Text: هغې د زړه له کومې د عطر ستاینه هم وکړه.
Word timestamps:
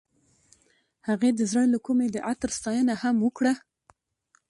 هغې 1.07 1.29
د 1.35 1.41
زړه 1.51 1.63
له 1.73 1.79
کومې 1.85 2.07
د 2.11 2.17
عطر 2.29 2.49
ستاینه 2.57 2.93
هم 3.03 3.15
وکړه. 3.25 3.53